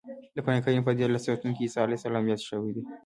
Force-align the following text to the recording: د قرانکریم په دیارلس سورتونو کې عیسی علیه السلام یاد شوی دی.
د 0.35 0.37
قرانکریم 0.45 0.83
په 0.85 0.91
دیارلس 0.97 1.21
سورتونو 1.25 1.53
کې 1.55 1.63
عیسی 1.65 1.79
علیه 1.83 1.97
السلام 1.99 2.25
یاد 2.31 2.41
شوی 2.49 2.71
دی. 2.75 2.83